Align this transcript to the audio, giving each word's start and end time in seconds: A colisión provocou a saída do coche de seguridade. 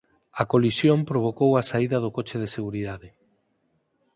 A 0.41 0.43
colisión 0.53 0.99
provocou 1.11 1.51
a 1.55 1.63
saída 1.69 1.97
do 2.03 2.13
coche 2.15 2.37
de 2.43 2.51
seguridade. 2.55 3.09